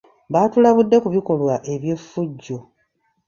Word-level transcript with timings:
Baatulabudde 0.31 0.97
ku 1.03 1.09
bikolwa 1.15 1.55
eby'effujjo 1.73 2.57